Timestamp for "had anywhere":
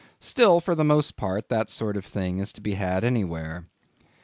2.73-3.65